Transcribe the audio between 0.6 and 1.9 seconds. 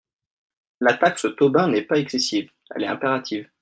La taxe Tobin n’est